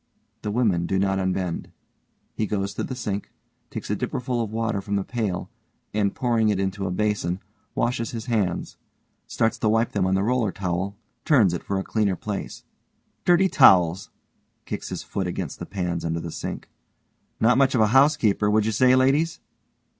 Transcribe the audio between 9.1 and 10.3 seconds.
Starts to wipe them on the